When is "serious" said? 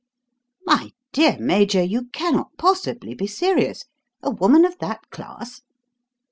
3.27-3.85